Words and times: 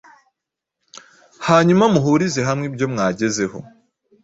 hanyuma 1.47 1.83
muhurize 1.93 2.41
hamwe 2.49 2.65
ibyo 2.69 2.85
mwagezeho. 2.93 3.57